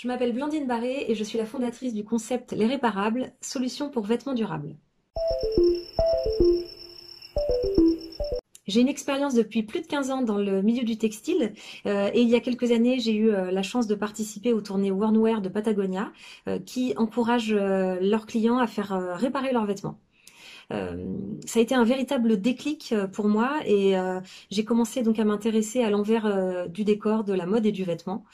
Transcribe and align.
Je 0.00 0.06
m'appelle 0.06 0.32
Blandine 0.32 0.68
Barré 0.68 1.06
et 1.08 1.16
je 1.16 1.24
suis 1.24 1.38
la 1.38 1.44
fondatrice 1.44 1.92
du 1.92 2.04
concept 2.04 2.52
Les 2.52 2.66
Réparables, 2.66 3.32
solution 3.40 3.90
pour 3.90 4.04
vêtements 4.04 4.32
durables. 4.32 4.76
J'ai 8.68 8.80
une 8.80 8.86
expérience 8.86 9.34
depuis 9.34 9.64
plus 9.64 9.80
de 9.80 9.88
15 9.88 10.10
ans 10.12 10.22
dans 10.22 10.38
le 10.38 10.62
milieu 10.62 10.84
du 10.84 10.98
textile 10.98 11.52
euh, 11.86 12.10
et 12.14 12.22
il 12.22 12.28
y 12.28 12.36
a 12.36 12.40
quelques 12.40 12.70
années, 12.70 13.00
j'ai 13.00 13.16
eu 13.16 13.30
euh, 13.30 13.50
la 13.50 13.64
chance 13.64 13.88
de 13.88 13.96
participer 13.96 14.52
aux 14.52 14.60
tournées 14.60 14.92
Wornwear 14.92 15.40
de 15.40 15.48
Patagonia 15.48 16.12
euh, 16.46 16.60
qui 16.60 16.94
encouragent 16.96 17.52
leurs 17.52 18.26
clients 18.26 18.58
à 18.58 18.68
faire 18.68 19.16
réparer 19.16 19.52
leurs 19.52 19.66
vêtements. 19.66 19.98
Ça 20.70 21.58
a 21.58 21.62
été 21.62 21.74
un 21.74 21.84
véritable 21.84 22.40
déclic 22.40 22.94
pour 23.12 23.28
moi 23.28 23.60
et 23.66 23.94
j'ai 24.50 24.64
commencé 24.64 25.02
donc 25.02 25.18
à 25.18 25.24
m'intéresser 25.24 25.82
à 25.82 25.90
l'envers 25.90 26.68
du 26.68 26.84
décor, 26.84 27.24
de 27.24 27.32
la 27.32 27.46
mode 27.46 27.66
et 27.66 27.72
du 27.72 27.84
vêtement. 27.84 28.24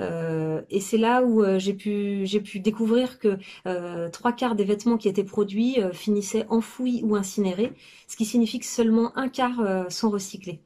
Euh, 0.00 0.62
et 0.70 0.80
c'est 0.80 0.98
là 0.98 1.22
où 1.22 1.42
euh, 1.42 1.58
j'ai 1.58 1.74
pu 1.74 2.26
découvrir 2.60 3.18
que 3.18 3.38
euh, 3.66 4.08
trois 4.10 4.32
quarts 4.32 4.54
des 4.54 4.64
vêtements 4.64 4.96
qui 4.96 5.08
étaient 5.08 5.24
produits 5.24 5.78
finissaient 5.92 6.46
enfouis 6.48 7.00
ou 7.04 7.16
incinérés, 7.16 7.72
ce 8.06 8.16
qui 8.16 8.24
signifie 8.24 8.58
que 8.60 8.66
seulement 8.66 9.16
un 9.16 9.28
quart 9.28 9.90
sont 9.90 10.10
recyclés. 10.10 10.62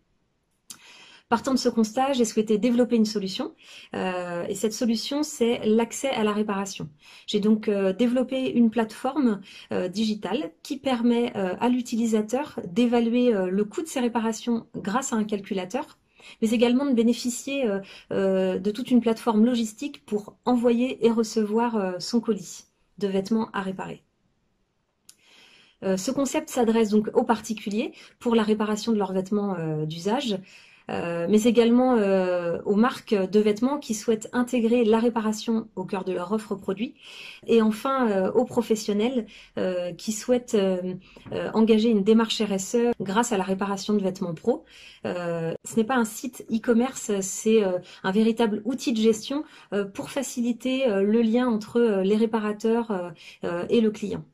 Partant 1.33 1.55
de 1.55 1.59
ce 1.59 1.71
constat, 1.71 2.13
j'ai 2.13 2.27
souhaité 2.27 2.59
développer 2.59 2.95
une 2.95 3.07
solution 3.07 3.55
euh, 3.95 4.45
et 4.51 4.55
cette 4.55 4.75
solution, 4.75 5.23
c'est 5.23 5.63
l'accès 5.65 6.11
à 6.11 6.25
la 6.25 6.33
réparation. 6.33 6.91
J'ai 7.27 7.41
donc 7.41 7.69
euh, 7.69 7.95
développé 7.95 8.51
une 8.51 8.69
plateforme 8.69 9.41
euh, 9.73 9.89
digitale 9.89 10.53
qui 10.63 10.77
permet 10.77 11.33
à 11.33 11.71
l'utilisateur 11.71 12.61
d'évaluer 12.67 13.33
le 13.33 13.65
coût 13.65 13.81
de 13.81 13.87
ses 13.87 14.01
réparations 14.01 14.67
grâce 14.77 15.15
à 15.15 15.17
un 15.17 15.25
calculateur 15.25 15.97
mais 16.43 16.51
également 16.51 16.85
de 16.85 16.93
bénéficier 16.93 17.67
de 18.11 18.71
toute 18.71 18.91
une 18.91 19.01
plateforme 19.01 19.47
logistique 19.47 20.05
pour 20.05 20.37
envoyer 20.45 21.05
et 21.07 21.11
recevoir 21.11 21.95
son 21.99 22.21
colis 22.21 22.65
de 22.99 23.09
vêtements 23.09 23.49
à 23.55 23.63
réparer. 23.63 24.03
ce 25.83 26.11
concept 26.11 26.51
s'adresse 26.51 26.91
donc 26.91 27.09
aux 27.15 27.25
particuliers 27.25 27.93
pour 28.21 28.35
la 28.35 28.43
réparation 28.43 28.93
de 28.93 28.99
leurs 28.99 29.15
vêtements 29.15 29.57
d'usage 29.85 30.39
euh, 30.91 31.27
mais 31.29 31.43
également 31.45 31.97
euh, 31.97 32.61
aux 32.65 32.75
marques 32.75 33.15
de 33.15 33.41
vêtements 33.41 33.79
qui 33.79 33.95
souhaitent 33.95 34.29
intégrer 34.33 34.85
la 34.85 34.99
réparation 34.99 35.69
au 35.77 35.85
cœur 35.85 36.05
de 36.05 36.13
leur 36.13 36.33
offre 36.33 36.55
produit, 36.55 36.95
et 37.47 37.63
enfin 37.63 38.09
euh, 38.11 38.33
aux 38.33 38.45
professionnels 38.45 39.27
qui 39.97 40.13
souhaitent 40.13 40.57
engager 41.55 41.89
une 41.89 42.03
démarche 42.03 42.41
RSE 42.43 42.93
grâce 43.01 43.33
à 43.33 43.37
la 43.37 43.45
réparation 43.45 43.95
de 43.95 44.03
vêtements 44.03 44.35
pro. 44.35 44.65
ce 45.05 45.77
n'est 45.77 45.85
pas 45.85 45.97
un 45.97 46.05
site 46.05 46.45
e-commerce, 46.51 47.13
c'est 47.21 47.63
un 48.03 48.13
véritable 48.13 48.63
outil 48.65 48.93
de 48.93 49.01
gestion 49.01 49.45
pour 49.95 50.11
faciliter 50.11 50.87
le 50.89 51.23
lien 51.23 51.49
entre 51.49 52.03
les 52.03 52.17
réparateurs 52.17 53.13
et 53.69 53.81
le 53.81 53.91
client. 53.91 54.25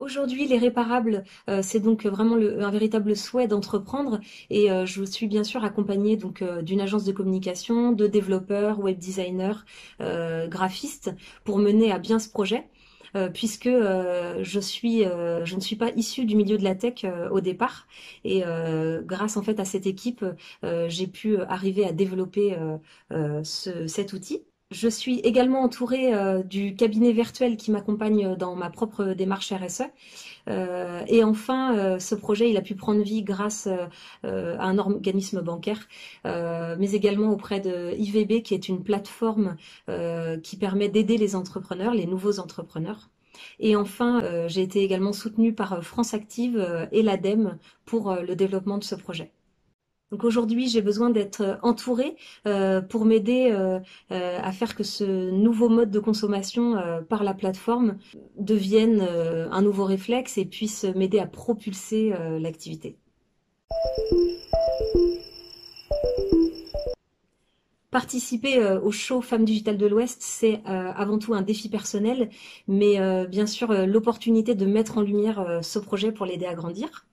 Aujourd'hui, 0.00 0.46
les 0.46 0.58
réparables, 0.58 1.24
euh, 1.50 1.60
c'est 1.60 1.80
donc 1.80 2.06
vraiment 2.06 2.36
un 2.36 2.70
véritable 2.70 3.16
souhait 3.16 3.48
d'entreprendre 3.48 4.20
et 4.48 4.70
euh, 4.70 4.86
je 4.86 5.02
suis 5.02 5.26
bien 5.26 5.42
sûr 5.42 5.64
accompagnée 5.64 6.16
donc 6.16 6.40
euh, 6.40 6.62
d'une 6.62 6.80
agence 6.80 7.04
de 7.04 7.10
communication, 7.10 7.90
de 7.90 8.06
développeurs, 8.06 8.78
web 8.78 8.96
designers, 8.98 9.64
graphistes 10.48 11.10
pour 11.44 11.58
mener 11.58 11.90
à 11.90 11.98
bien 11.98 12.18
ce 12.20 12.28
projet. 12.28 12.68
puisque 13.34 13.68
je 13.68 15.54
ne 15.56 15.60
suis 15.60 15.76
pas 15.76 15.90
issue 15.96 16.24
du 16.26 16.36
milieu 16.36 16.58
de 16.58 16.64
la 16.64 16.74
tech 16.74 17.04
au 17.30 17.40
départ, 17.40 17.88
et 18.24 18.42
grâce 19.04 19.36
en 19.36 19.42
fait 19.42 19.58
à 19.60 19.64
cette 19.64 19.86
équipe, 19.86 20.24
j'ai 20.88 21.06
pu 21.06 21.38
arriver 21.40 21.84
à 21.86 21.92
développer 21.92 22.56
cet 23.44 24.12
outil. 24.12 24.47
Je 24.70 24.88
suis 24.88 25.20
également 25.20 25.62
entourée 25.62 26.14
euh, 26.14 26.42
du 26.42 26.74
cabinet 26.76 27.12
virtuel 27.12 27.56
qui 27.56 27.70
m'accompagne 27.70 28.26
euh, 28.26 28.36
dans 28.36 28.54
ma 28.54 28.68
propre 28.68 29.14
démarche 29.14 29.50
RSE. 29.50 29.84
Euh, 30.50 31.02
et 31.08 31.24
enfin, 31.24 31.98
ce 31.98 32.14
projet, 32.14 32.50
il 32.50 32.56
a 32.58 32.60
pu 32.60 32.74
prendre 32.74 33.02
vie 33.02 33.22
grâce 33.22 33.66
à 33.66 34.64
un 34.64 34.78
organisme 34.78 35.42
bancaire, 35.42 35.88
mais 36.24 36.92
également 36.92 37.30
auprès 37.32 37.60
de 37.60 37.94
IVB, 37.96 38.42
qui 38.42 38.54
est 38.54 38.68
une 38.68 38.82
plateforme 38.82 39.56
qui 40.42 40.56
permet 40.56 40.88
d'aider 40.88 41.18
les 41.18 41.36
entrepreneurs, 41.36 41.94
les 41.94 42.06
nouveaux 42.06 42.38
entrepreneurs. 42.38 43.10
Et 43.60 43.76
enfin, 43.76 44.22
j'ai 44.48 44.62
été 44.62 44.82
également 44.82 45.12
soutenue 45.12 45.54
par 45.54 45.84
France 45.84 46.14
Active 46.14 46.88
et 46.92 47.02
l'ADEME 47.02 47.58
pour 47.84 48.14
le 48.14 48.34
développement 48.34 48.78
de 48.78 48.84
ce 48.84 48.94
projet. 48.94 49.32
Donc 50.10 50.24
aujourd'hui, 50.24 50.68
j'ai 50.68 50.80
besoin 50.80 51.10
d'être 51.10 51.42
euh, 51.42 51.56
entourée 51.62 52.16
euh, 52.46 52.80
pour 52.80 53.04
m'aider 53.04 53.50
euh, 53.50 53.78
à 54.10 54.52
faire 54.52 54.74
que 54.74 54.82
ce 54.82 55.30
nouveau 55.30 55.68
mode 55.68 55.90
de 55.90 56.00
consommation 56.00 56.76
par 57.08 57.24
la 57.24 57.34
plateforme 57.34 57.98
devienne 58.38 59.00
un 59.00 59.62
nouveau 59.62 59.84
réflexe 59.84 60.38
et 60.38 60.44
puisse 60.44 60.84
m'aider 60.84 61.18
à 61.18 61.26
propulser 61.26 62.14
l'activité. 62.40 62.96
Participer 67.90 68.62
au 68.82 68.90
show 68.90 69.20
Femmes 69.20 69.44
Digitales 69.44 69.78
de 69.78 69.86
l'Ouest, 69.86 70.18
c'est 70.20 70.62
avant 70.64 71.18
tout 71.18 71.34
un 71.34 71.42
défi 71.42 71.68
personnel, 71.68 72.30
mais 72.66 73.26
bien 73.26 73.46
sûr 73.46 73.72
l'opportunité 73.86 74.54
de 74.54 74.66
mettre 74.66 74.98
en 74.98 75.02
lumière 75.02 75.60
ce 75.62 75.78
projet 75.78 76.12
pour 76.12 76.26
l'aider 76.26 76.46
à 76.46 76.54
grandir. 76.54 77.06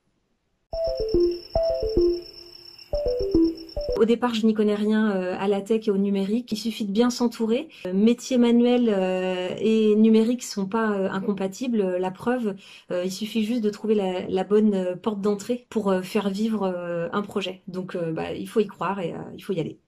Au 3.97 4.03
départ, 4.03 4.33
je 4.33 4.45
n'y 4.45 4.53
connais 4.53 4.75
rien 4.75 5.11
euh, 5.11 5.35
à 5.39 5.47
la 5.47 5.61
tech 5.61 5.87
et 5.87 5.91
au 5.91 5.97
numérique. 5.97 6.51
Il 6.51 6.57
suffit 6.57 6.85
de 6.85 6.91
bien 6.91 7.09
s'entourer. 7.09 7.69
Euh, 7.87 7.93
Métier 7.93 8.37
manuel 8.37 8.89
euh, 8.89 9.49
et 9.59 9.95
numérique 9.95 10.41
ne 10.41 10.45
sont 10.45 10.65
pas 10.65 10.87
incompatibles. 11.11 11.97
La 11.97 12.11
preuve, 12.11 12.55
il 12.91 13.11
suffit 13.11 13.43
juste 13.43 13.61
de 13.61 13.69
trouver 13.69 13.95
la, 13.95 14.43
bonne 14.43 14.97
porte 15.01 15.21
d'entrée 15.21 15.65
pour 15.69 15.93
faire 16.03 16.29
vivre 16.29 16.65
un 17.11 17.21
projet. 17.21 17.61
Donc, 17.67 17.97
bah, 18.13 18.33
il 18.33 18.47
faut 18.47 18.59
y 18.59 18.67
croire 18.67 18.99
et 18.99 19.13
il 19.35 19.43
faut 19.43 19.53
y 19.53 19.59
aller. 19.59 19.79